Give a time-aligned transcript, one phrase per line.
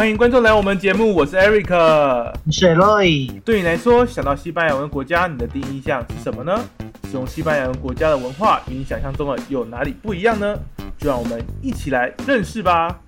[0.00, 3.38] 欢迎观众来我们节目，我是 Eric，我是 Roy。
[3.42, 6.58] 对你来说，想到西班牙文国家，你的第一印象是什么呢？
[7.04, 10.58] 使用西班牙文国家的文化与你想象中的有哪里不一样呢？
[10.96, 12.98] 就让我们一起来认识吧。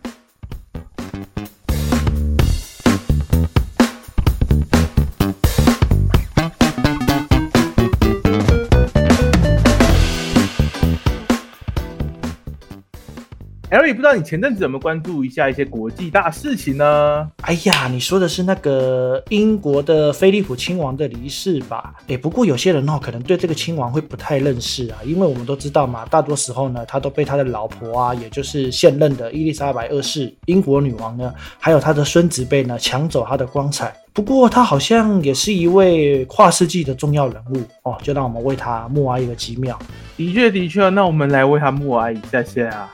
[13.72, 17.26] Eric，不知道你前阵子有没有关注一下一些国际大事情呢？
[17.40, 21.94] 哎呀，你说的是那个英国的菲利普亲王的离世吧？
[22.06, 33.90] 哎，不过有些人哦，可能对这个亲王会不太认识啊，因为我们都知道嘛，大多时候呢，他都被他的老婆啊，也就是现任的伊丽莎白二世英国女王呢，还有他的孙子辈呢，抢走他的光彩。
[34.12, 39.78] 不过他好像也是一位跨世纪的重要人物哦，就让我们为他默哀一个几秒。
[40.18, 42.92] 的确，的确，那我们来为他默哀一下下啊。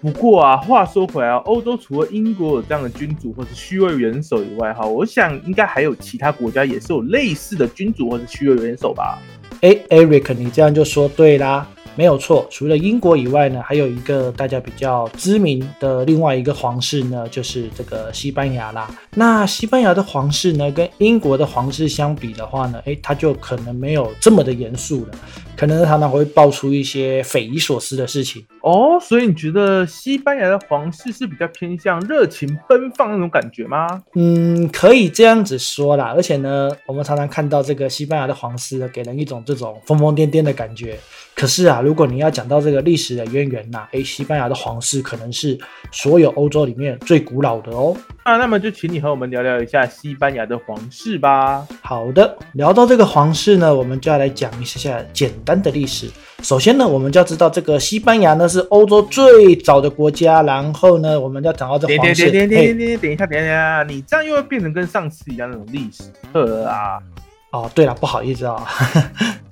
[0.00, 9.18] 不过啊，话说回来啊，欧洲除了英国有这样的君主或者虚位元首以外，哈，我想应该还有其他国家也是有类似的君主或者虚位元首吧？
[9.62, 11.66] 哎，Eric，你这样就说对啦。
[11.98, 18.86] 没有错，除了英国以外呢，还有一个大家比较知名的另外一个皇室呢，就是这个西班牙啦。
[19.18, 25.12] 那西班牙的皇室呢，跟英国的皇室相比的话呢，诶，它就可能没有这么的严肃了，
[25.56, 28.98] 可能常常会爆出一些匪夷所思的事情哦。
[29.00, 34.02] 所以你觉得西班牙的皇室是比较偏向热情奔放那种感觉吗？
[34.14, 36.12] 嗯，可以这样子说啦。
[36.14, 40.98] 而且呢，我们常常看到这个西班牙的皇室给人一种这种疯疯癫癫的感觉。
[41.34, 45.58] 可是啊，如果你要讲到这个历史的渊源呐，诶，西班牙的皇室可能是
[45.90, 47.94] 所有欧洲里面最古老的哦。
[48.24, 51.64] 那那么就请你和我们聊聊一下西班牙的皇室吧。
[51.80, 56.10] 好的，聊到这个皇室呢，我们就要来讲一下简单的历史。
[56.42, 60.42] 首先呢，我们就要知道这个西班牙呢是欧洲最早的国家。
[60.42, 62.32] 然后呢，我们要讲到这皇室。
[62.32, 66.02] 等等等等等等一下，等一下，你这样又会变成跟上次一样那种历史
[66.32, 66.98] 课啊。
[67.52, 68.66] 哦，对了，不好意思啊，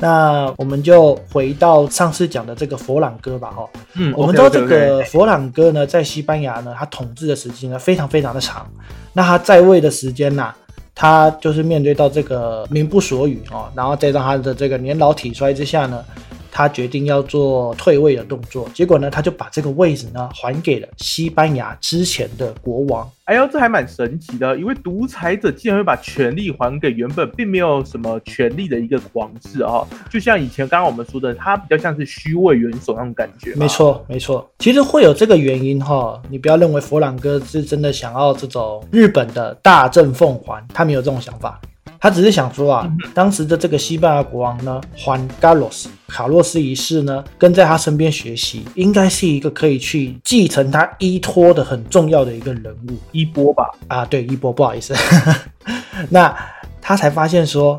[0.04, 8.70] 那我们就回到上次讲的这个佛朗哥吧，哈，嗯，我们知道这个佛朗哥呢，在西班牙呢，他统治的时间呢非常非常的长，
[9.14, 10.52] 那他在位的时间呢，
[10.94, 16.04] 他就是面对到这个民不所语哦，然后再让他的这个年老体衰之下呢。
[16.54, 23.10] 他决定要做退位的动作，结果呢，他就把这个位置呢还给了西班牙之前的国王。
[23.24, 29.82] 哎呦，这还蛮神奇的，一位独裁者竟然会把权力还给原本并没有什么权力的一个皇室啊！
[30.08, 33.52] 就像以前刚刚我们说的，他比较像是虚位元首那种感觉。
[33.56, 36.22] 没错，没错，其实会有这个原因哈。
[36.28, 41.60] 你不要认为佛朗哥是真的想要这种日本的大政奉还，他没有这种想法。
[42.04, 53.70] 他只是想说啊，当时的这个西班牙国王呢，欢卡洛斯卡洛斯一世呢，跟在他身边学习，应该是一个可以去继承他依托的很重要的一个人物，衣钵吧？
[53.88, 54.94] 啊，对，衣钵，不好意思。
[56.10, 56.36] 那
[56.82, 57.78] 他才发现说，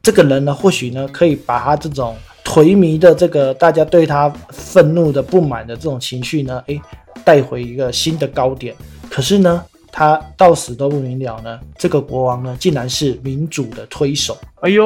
[0.00, 6.80] 这个人呢，或许呢，可以把他这种颓靡的这个大家对他愤怒的不满的这种情绪呢，诶，
[7.24, 8.76] 带回一个新的高点。
[9.10, 9.64] 可是呢？
[9.96, 11.58] 他到死都不明了呢。
[11.78, 14.36] 这个国王呢，竟然是民主的推手。
[14.60, 14.84] 哎呦，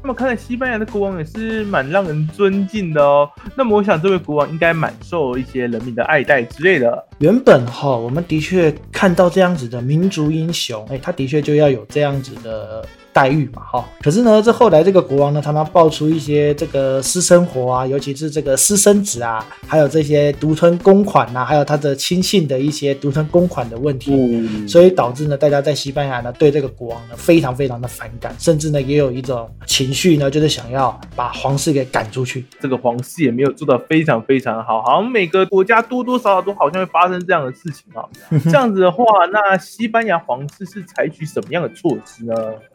[0.00, 3.28] 那么看来西班牙的国王也是蛮让人尊敬的哦。
[3.56, 7.04] 那么我想，这位国王应该蛮受一些人民的爱戴之类的。
[7.18, 12.84] 原本哈，我们的确看到这样子的民族英雄，哎，他的确就要有这样子的。
[13.14, 32.44] 待遇嘛，哈，可是呢，这后来这个国王呢，他妈爆出一些这个私生活啊，尤其是这个私生子啊，还有这些独吞公款呐，还有他的亲信的一些独吞公款的问题，所以导致呢，大家在西班牙呢，对这个国王呢，非常非常的反感，甚至呢，也有一种情绪呢，就是想要把皇室给赶出去。
[32.58, 38.08] 这个皇室也没有做到非常非常好，好像每个国家多多少少都好像会发生这样的事情啊。
[38.44, 42.34] 这样子的话，那西班牙皇室是采取什么样的措施呢？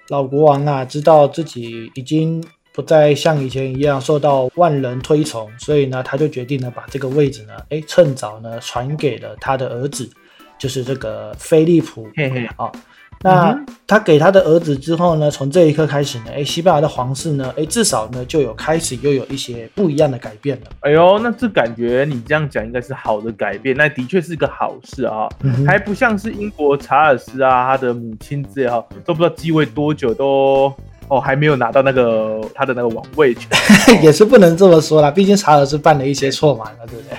[0.09, 10.07] 老国王啊，知道自己已经不再像以前一样受到万人推崇，所以呢，他就决定呢，把这个位置呢，哎，趁早呢，传给了他的儿子，
[10.59, 12.07] 就是这个菲利普。
[12.15, 12.71] 嘿嘿啊。
[13.21, 15.29] 那他给他的儿子之后呢？
[15.29, 20.67] 从这一刻开始呢，哎，西班牙的皇室呢，哎，至少呢就有开始又有一些不一样的改变了。
[20.79, 25.27] 哎呦，那这感觉你这样讲应该是好的改变，那的确是个好事啊，
[25.67, 30.73] 还不像是英国查尔斯啊，他的母亲之类哈，都不知道继位多久都。
[31.09, 33.49] 哦，还没有拿到那个他的那个王位权，
[34.01, 35.11] 也是不能这么说啦。
[35.11, 37.17] 毕竟查尔斯犯了一些错嘛，对不对？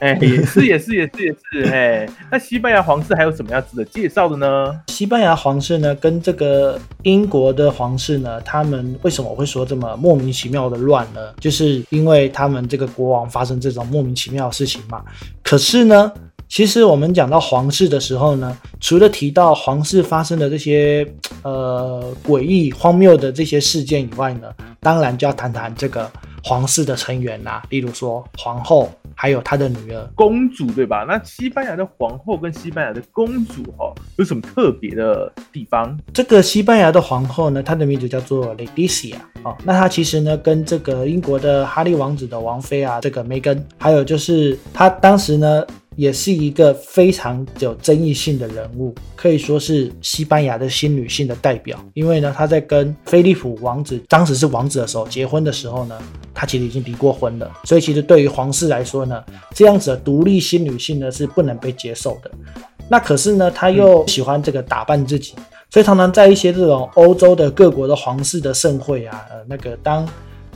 [0.00, 1.70] 哎，也是，也是，也是，也是。
[1.70, 4.78] 哎，那西班牙皇室还有什么样子的介绍的呢？
[4.88, 11.20] 西班牙皇室呢，跟这个英国的皇室呢，他们为什么会说这么莫名其妙的乱呢？
[11.40, 15.02] 就是因为他们这个国王发生这种莫名其妙的事情嘛。
[15.42, 16.12] 可是呢？
[16.54, 21.04] 其实我们讲到皇室的时候呢，除了提到皇室发生的这些
[21.42, 24.42] 呃诡异荒谬的这些事件以外呢，
[24.78, 26.08] 当然就要谈谈这个
[26.44, 28.88] 皇室的成员啦，例如说皇后。
[29.16, 31.04] 还有她的女儿公主，对吧？
[31.06, 35.96] 那西班牙的皇后跟西班牙的公主，哈，有什么特别的地方？
[36.12, 39.14] 这个西班牙的皇后呢，她的名字叫做 Leticia
[39.44, 39.56] 哦。
[39.62, 45.64] 那她其实呢，跟这个英国的哈利王子的王妃啊，这个梅根，还有就是她当时呢。
[45.96, 51.78] 也是一个非常有争议性的人物，可以说是西班牙的新女性的代表。
[51.94, 55.98] 因为呢，她在跟菲利普王子当时是王子的时候结婚的时候呢，
[56.32, 57.50] 她其实已经离过婚了。
[57.64, 59.22] 所以其实对于皇室来说呢，
[59.54, 62.30] 这样子的独立新女性呢是不能被接受的。
[62.88, 65.34] 那可是呢，她又喜欢这个打扮自己，
[65.70, 70.06] 所以常常在一些这种欧洲的各国的皇室的盛会啊，呃，那个当。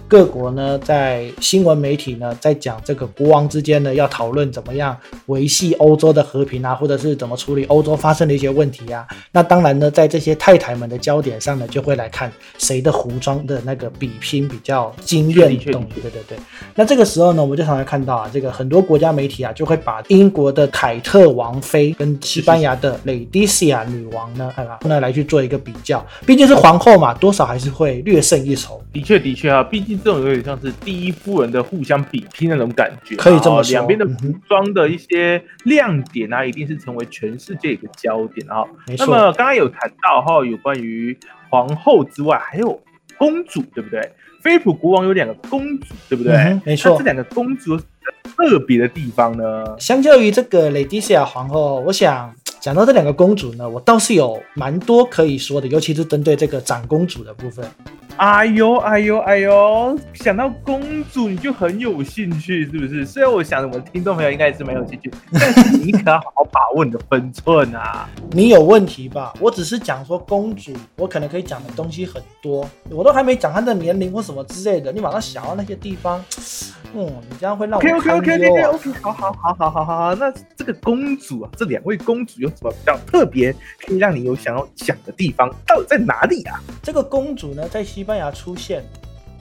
[0.08, 4.96] 各国呢，在新闻媒体呢，在讲这个国王之间呢，要讨论怎么样
[5.26, 9.06] 维系欧洲的和平啊，或者是怎么处理欧洲发生的一些问题啊。
[9.30, 15.84] 那当然呢，在这些太太们的焦点上呢，就会来看谁的服装的那个比拼比较惊艳动。
[16.02, 16.38] 对对对。
[16.74, 26.02] 那这个时候呢，我们就常常看到啊，这个很多国家媒体啊，就会把英国的凯特王妃跟西班牙的蕾迪西亚女王呢，哎吧，那来去做一个比较。
[26.24, 28.82] 毕竟是皇后嘛，多少还是会略胜一筹。
[28.90, 29.97] 的确，的确啊，毕竟。
[29.98, 33.72] 这种有点像是第一夫人的互相比拼那种感觉，可以这么说。
[33.72, 38.64] 两边的服装的一些亮点啊，一定是成为全世界一个焦点啊。
[38.98, 41.16] 那么刚刚有谈到哈，有关于
[41.50, 42.80] 皇后之外，还有
[43.16, 44.00] 公主，对不对？
[44.40, 46.60] 菲普国王有两个公主，对不对？
[46.64, 46.96] 没错。
[46.96, 47.76] 这两个公主
[48.22, 49.76] 特别的地方呢？
[49.78, 57.68] 相较于这个雷迪西亚皇后，我想讲到这两个公主呢，我倒是有蛮多可以说的，尤其是针对这个长公主的部分。
[58.18, 59.96] 哎呦哎呦哎呦！
[60.12, 63.06] 想到公主你就很有兴趣，是不是？
[63.06, 68.08] 虽然我想我们听众朋友应该也是蛮有兴趣， 但是你可要好好把握你的分寸啊！
[68.32, 69.32] 你有问题吧？
[69.40, 76.18] 我只是讲说公主，我可能可以讲的东西很多，我都还没讲她的年龄或什么之类的，你马上想到那些地方，
[76.96, 83.54] 嗯，你这样会让我 OK OK OK OK OK，好好好好好好好，那这个公主啊，这两位公主有什么比较特别，
[83.86, 85.48] 可以让你有想要讲的地方？
[85.64, 86.58] 到底在哪里啊？
[86.82, 88.07] 这个公主呢，在西。
[88.08, 88.82] 西班牙出现。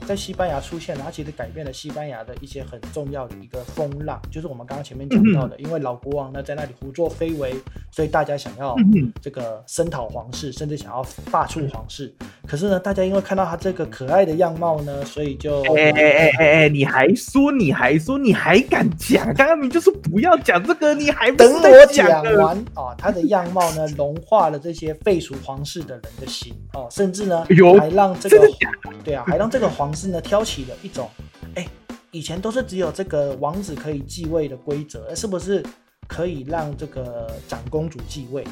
[0.08, 7.54] 在西班牙出现，它其实改变了西班牙的一些很重要的一个风浪，就是我们刚刚前面讲到的，因为老国王呢在那里胡作非为，
[7.90, 8.74] 所以大家想要
[9.20, 12.10] 这个声讨皇室，甚至想要罢黜皇室。
[12.46, 19.26] 可是呢，大家因为看到他这个可爱的样貌呢，所以就哎哎哎哎哎，你还说你还说你还敢讲？
[19.34, 22.94] 刚刚你就是不要讲这个，你还等我讲完啊！
[22.96, 27.44] 他的样貌呢，融化了这些废除皇室的人的心哦，甚至呢，
[27.78, 28.48] 还让这个
[29.04, 29.92] 对啊，还让这个皇。
[29.98, 31.10] 是呢，挑起了一种，
[31.56, 31.66] 哎，
[32.12, 35.60] 以前都是只有这个王子可以继位的规则，是不是
[36.06, 38.44] 可以让这个长公主继位？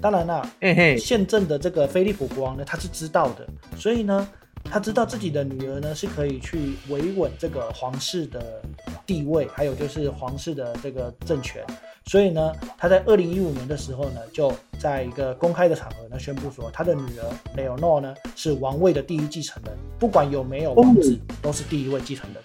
[0.00, 0.48] 当然了，
[0.96, 3.44] 现政的这个菲利普国王呢，他是知道的，
[3.76, 4.28] 所以呢，
[4.72, 8.62] 他知道自己的女儿呢是可以去维稳这个皇室的
[9.04, 11.62] 地位，还有就是皇室的这个政权。
[12.06, 22.42] 所以呢，他在二零一五年的时候呢，就在一个公开的场合呢，宣布说，他的女儿雷欧诺呢是王位的第一继承人，不管有没有王子，都是第一位继承人。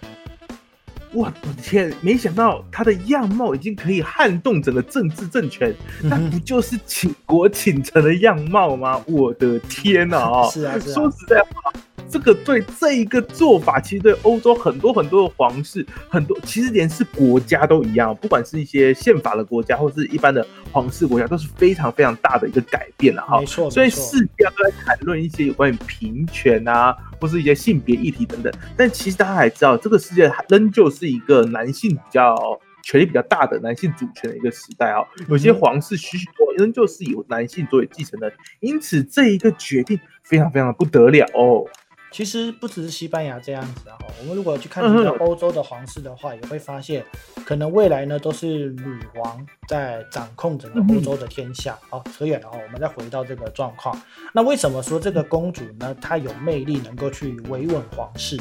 [1.14, 9.02] 我的天，没想到他的样貌已经可以撼动整个政治政权，那不就是倾国倾城的样貌吗？
[9.08, 10.46] 我的天哪！
[10.50, 11.72] 是啊，说实在话。
[12.10, 23.38] 这个对这一个做法，其实对欧洲很多很多的皇室，很多其实连是国家都一样，不管是一些宪法的国家，或是一般的皇室国家，都是非常非常大的一个改变了哈。
[23.38, 28.52] 没错，所以世界都在谈论一些有关于平权啊，或是一些性别议题等等。
[28.76, 32.34] 但其实大家还知道，这个世界仍旧是一个男性比较
[32.82, 35.04] 权力比较大的男性主权的一个时代啊。
[35.28, 41.66] 有些皇室许许多多仍旧是由男性作为继承人，因此这一个决定非常非常的不得了哦。
[42.10, 47.04] 其实不只是西班牙这样子啊，我们如果去看整个欧洲的皇室的话，也会发现，
[47.44, 51.78] 可能未来呢都是女王在掌控整个欧洲的天下。
[51.90, 53.96] 好，扯远了哈，我们再回到这个状况。
[54.32, 55.94] 那为什么说这个公主呢？
[56.00, 58.38] 她有魅力，能够去维稳皇室？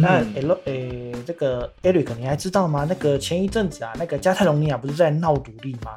[0.00, 2.86] 那 L 诶，这个 Eric，你还知道吗？
[2.88, 5.94] 那个前一阵子啊，那个加泰隆尼亚不是在闹独立吗？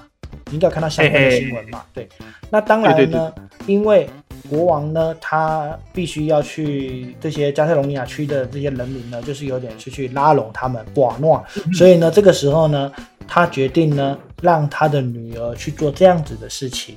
[0.48, 1.86] 你应该看到相关的新闻嘛？
[1.94, 2.10] 对，
[2.50, 3.34] 那当然呢，
[3.66, 4.10] 因为。
[4.50, 11.44] 国王呢，他必须要去这些加泰隆尼亚区的这些人民呢，就是有点是去拉拢他们，寡诺。
[11.74, 12.92] 所以呢，这个时候呢，
[13.28, 16.96] 他决定呢，让他的女儿去做这样子的事情。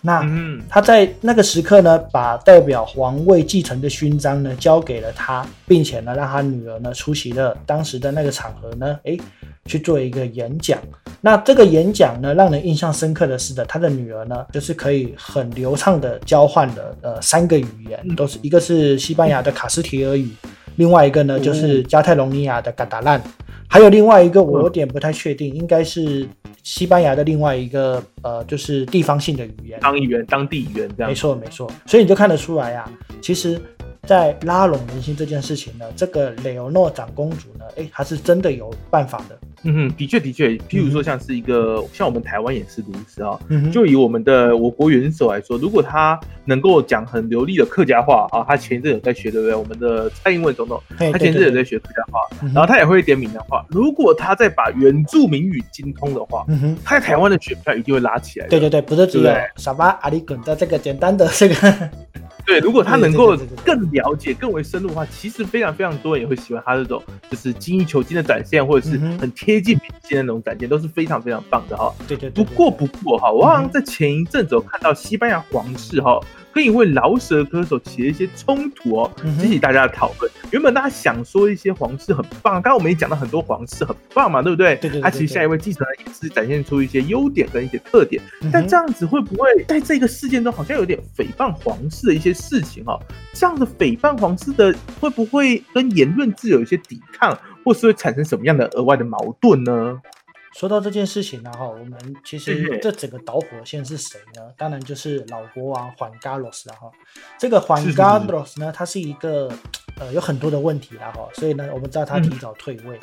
[0.00, 0.24] 那
[0.68, 9.18] 他在那个时刻呢，把代表皇位继承的勋章呢，交给了他，并且呢，让他女儿呢出席了当时的那个场合呢，诶，
[9.66, 10.78] 去做一个演讲。
[11.20, 20.30] 那这个演讲呢，让人印象深刻的是的，他的女儿呢，就是可以很流畅的交换的呃三个语言，都是一个是西班牙的卡斯提尔语，
[20.76, 23.20] 另外一个呢就是加泰隆尼亚的嘎达兰，
[23.66, 26.28] 还有另外一个我有点不太确定，应该是
[26.68, 31.08] 西班牙的另外一个呃就是地方性的语言，当语言当地语言这样。
[31.08, 33.58] 没错没错，所以你就看得出来啊，其实。
[34.08, 39.38] 在拉拢人心这件事情呢，这个雷欧诺长公主呢，哎，她是真的有办法的。
[39.64, 43.70] 嗯哼，的确的确，譬如说像是一个，像我们台湾也是如此啊嗯。
[43.70, 49.54] 就以我们的我国元首来说，如果他能够讲很流利的客家话啊，他前一阵有在学，对不对？
[49.54, 52.20] 我们的蔡英文总统，他前一阵有在学客家话，
[52.54, 53.62] 然后他也会一点闽南话。
[53.68, 56.46] 如果他再把原住民语精通的话，
[56.82, 58.46] 他在台湾的选票一定会拉起来。
[58.46, 61.90] 对对对，不是只有傻巴阿里滚的这个简单的这个。
[62.48, 71.94] 对，如果他能够更了解、更为深入的话，其实非常非常多人也会喜欢他这种就是精益求精的展现，或者是很贴近民心的那种展现，都是非常非常棒的哈。
[72.08, 72.30] 对对。
[72.30, 76.18] 不过不过哈，我好像在前一阵子有看到西班牙皇室哈。
[76.52, 80.30] 跟一位饶舌歌手起了一些冲突哦，激起大家的讨论。
[80.50, 84.76] 原本大家想说一些皇室很棒，刚刚我们也讲到很多皇室很棒嘛，对不对？
[84.76, 85.00] 对对。
[85.00, 93.00] 他其实下一位继承人也是展现出一些优点跟一些特点，但这样子会不会在这个事件中好像有点诽谤皇室的一些事情哦？
[93.32, 100.00] 这样的诽谤皇室的会不会跟言论自由有一些抵抗，或是会产生什么样的额外的矛盾呢？
[100.54, 104.42] 说到这件事情呢，哈，我们其实这整个导火线是谁呢？
[104.56, 106.90] 当然就是老国王缓加罗斯了哈。
[107.38, 109.52] 这个缓加罗斯呢，他是一个
[109.98, 112.98] 呃有很多的问题了哈，所以呢，我们知道他提早退位。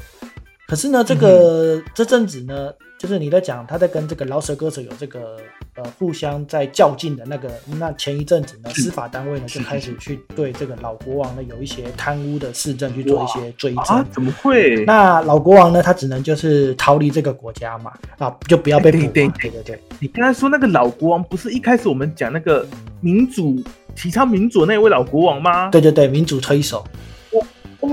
[0.68, 5.38] 可是呢，这个这阵子呢，就是你在讲他在跟这个饶舌歌手有这个
[5.76, 14.06] 呃互相在较劲的那个，那前一阵子呢，司法单位呢就开始去对这个老国王呢有一些贪污的事政去做一些追证。
[14.12, 14.86] 怎么会？
[14.86, 18.98] 那老国王呢，他只能就是逃离这个国家嘛，啊，就不要被捕。
[19.12, 22.66] 对对对，你刚才说那个老国王不是一开始我们讲那个
[23.02, 23.62] 民主
[23.94, 25.70] 提倡民主那位老国王吗？
[25.70, 26.84] 对对对，民主推手。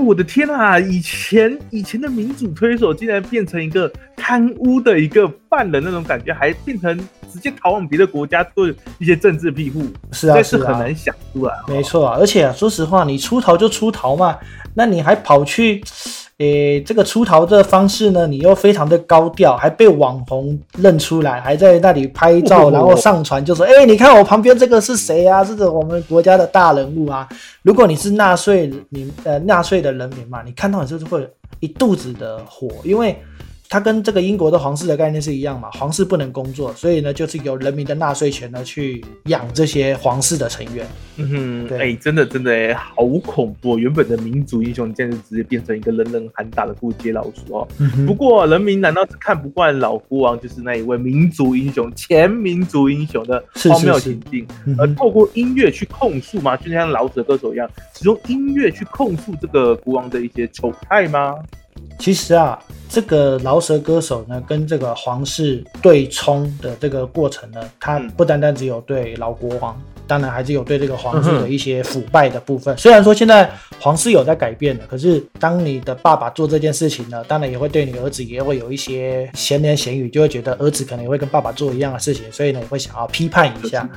[0.01, 0.79] 我的天啊！
[0.79, 6.97] 以前以前的民主推手竟然变成一个贪污的一个犯人，那种感觉还变成
[7.31, 8.67] 直接逃往别的国家做
[8.99, 11.53] 一些政治庇护，是啊，是很难想出来。
[11.67, 14.37] 没错啊，而且说实话，你出逃就出逃嘛，
[14.73, 15.83] 那你还跑去。
[16.39, 25.43] 诶，这个出逃的方式呢，你又非常的高调，还被网红认出来，还在那里拍照，然后上传，就说：“哎，你看我旁边这个是谁啊？
[25.43, 27.27] 这是我们国家的大人物啊！
[27.61, 33.15] 如果你是纳税民，呃，纳税的人民嘛，你看到你就是会一肚子的火，因为。”
[33.73, 35.67] 它跟这个英国的皇室的概念是一样嘛？
[35.71, 40.85] 皇室不能工作，所以呢，就是由人民的纳税钱呢去养这些皇室的成员。
[41.15, 43.79] 嗯哼，哎，真的真的哎，好恐怖！
[43.79, 47.67] 原本的民族英雄，现在直接变成一个人人喊打的过街老鼠哦。
[48.05, 54.45] 不过人民难道是看不惯老国王，就是那一位民族英雄、前民族英雄的荒谬情境，
[54.77, 56.55] 而透过音乐去控诉吗？
[56.57, 61.33] 就像老者歌手一样，使用音乐去控诉这个国王的一些丑态吗？
[61.99, 72.77] 其实啊，这个饶舌歌手呢，跟这个皇室对冲的这个过程呢，他不单单只有对老国王，当然还是有对这个皇室的一些腐败的部分。
[72.77, 73.49] 虽然说现在
[73.79, 83.89] 皇室有在改变了，可是当你的爸爸做这件事情呢，当然也会对你儿子也会有一些闲言闲语，就会觉得儿子可能也会跟爸爸做一样的事情，所以呢，也会想要批判一下。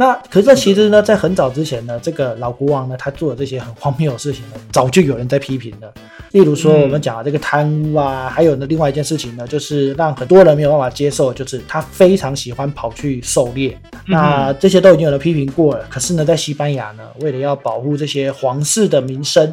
[0.00, 5.92] 那可是其实呢，在很早之前呢，这个老国王呢，他做的这些很荒谬的事情呢， 早就有人在批评了。
[6.30, 13.78] 例如说，我们讲的这个贪污啊，还有呢，另外一件事情呢，就是让很多人没有办法接受，就是他非常喜欢跑去狩猎。
[14.06, 15.84] 那这些都已经有人批评过了。
[15.90, 19.52] 可是呢，在西班牙呢，为了要保护这些皇室的名声，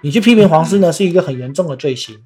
[0.00, 2.16] 你去批评皇室呢，是一个很严重的罪行。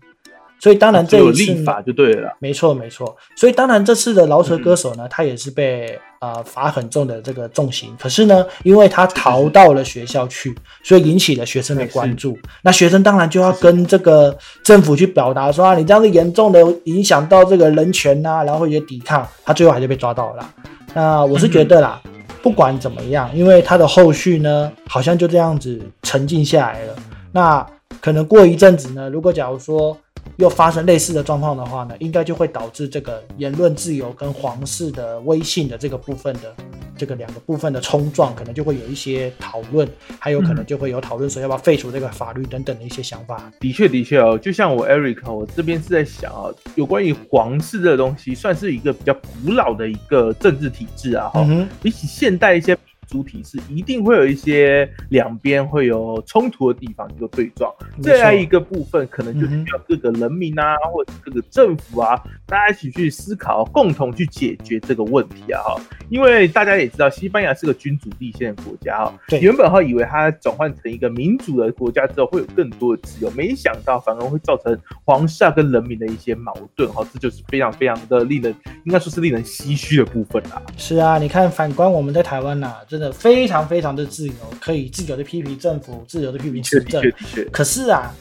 [0.62, 3.16] 所以当然这一次立法就对了，没错没错。
[3.34, 7.92] 所以当然这次的饶舌歌手呢，他也是被呃罚很重的这个重刑。
[7.98, 12.38] 可是呢，因为他逃到了学校去，所以引起了学生的关注。
[12.62, 19.26] 那学生当然就要跟这个政府去表达说啊，你这样子严重的影响到这个人权呐，然后也抵抗。
[19.44, 20.48] 他最后还是被抓到了。
[20.94, 22.00] 那我是觉得啦，
[22.40, 26.94] 不管怎么样，因为他的后续呢，好像就这样子沉静下来了。
[27.32, 27.66] 那
[28.00, 29.98] 可能过一阵子呢，如果假如说。
[30.36, 36.54] 又发生类似的状况的话呢，应该就会导致这个言论自由跟皇室的威信的这个部分的
[36.96, 43.50] 这个两个部分的冲撞，可能就会有一些讨论，还有可能就会有讨论说要不要废除这个法律等等的一些想法。
[43.60, 51.46] 的确，的确哦，就像我 Eric，我这边是在想啊，有关于皇室这个东西，算是一个比较古老的一个政治体制啊，哈，
[51.82, 52.76] 比起现代一些。
[53.08, 57.72] 主体是一定会有一些两边会有冲突的地方，一个对撞。
[58.02, 65.60] 这样一个部分，可能就需要各个人民啊，或者各个政府啊，大家一起去思考，共同去解决这个问题啊！
[65.62, 69.14] 哈，因为大家也知道，西班牙是个君主立宪的国家哈。
[69.28, 69.40] 对。
[69.40, 77.06] 原本哈以为它转换成一个民主的国家之后，会有更多的自由，没想到反而会造成皇室跟人民的一些矛盾哈。
[77.12, 78.54] 这就是非常非常的令人，
[78.84, 80.62] 应该说是令人唏嘘的部分啦。
[80.76, 87.02] 是啊，你看，反观我们在台湾呐，真的非常非常的自由，可以自由的批评政府，自由的批评执政。
[87.50, 88.14] 可是啊。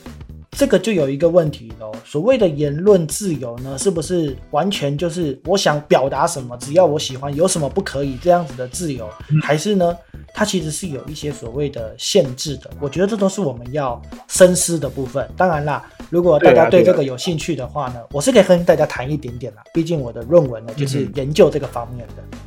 [0.58, 9.10] 这个就有一个问题喽，所谓的言论自由呢，是不是完全就是我想表达什么，只要我喜欢，有什么不可以这样子的自由？
[9.42, 9.98] 还是呢，
[10.34, 12.70] 它其实是有一些所谓的限制的？
[12.82, 15.26] 我觉得这都是我们要深思的部分。
[15.38, 22.38] 当然啦，如果大家对这个有兴趣的话呢，我是可以跟大家谈一点点啦，毕竟我的论文呢就是研究这个方面的。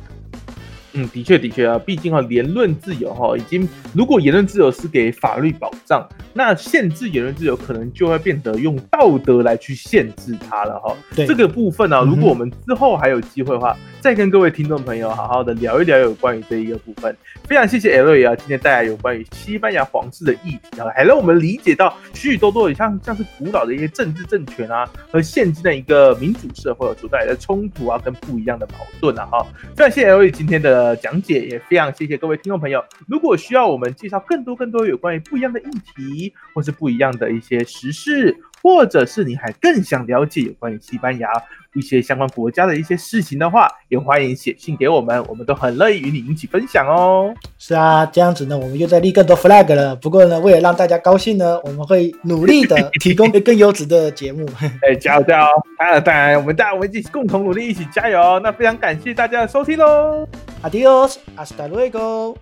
[0.97, 10.95] 嗯，的确的确啊，毕竟哈，言论自由哈，已经如果言论自由是给法律保障，那限制言论自由可能就会变得用道德来去限制它了哈。
[11.13, 17.13] 对这个部分呢，如果我们之后还有机会的话，再跟各位听众朋友好好的聊一聊有关于这一个部分。
[17.43, 29.45] 非常谢谢 L 也啊，今天带来有关于西班牙皇室的议题啊，还让我们理解到许许多多像像是古老的一些政治政权啊，和现今的一个民主社会所带来的冲突啊，跟不一样的矛盾啊哈。
[29.75, 30.84] 非常谢谢 L 今天的。
[30.85, 32.85] 呃，讲解也非常谢谢各位听众朋友。
[33.07, 35.63] 如果需要我们介绍更多更多有关于不一样的议
[35.95, 41.29] 题，或是不一样的一些时事，或者是你还更想了解有关于西班牙
[41.75, 47.31] 一些相关国家的一些事情的话，也欢迎写信给我们，我们都很乐意与你一起分享哦。
[47.59, 49.95] 是啊，这样子呢，我们又在立更多 flag 了。
[49.95, 54.43] 不过呢，为了让大家高兴呢，我们会努力的提供更优质的节目。
[54.81, 55.47] 哎，加油加油！
[55.77, 58.39] 当然当然，我们大家我们一起共同努力，一起加油。
[58.39, 60.27] 那非常感谢大家的收听喽。
[60.63, 62.35] Adiós, hasta luego.